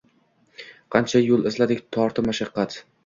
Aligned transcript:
Qancha 0.95 1.21
yo’l 1.23 1.45
izladik, 1.51 1.85
tortib 1.99 2.31
mashaqqat 2.31 2.81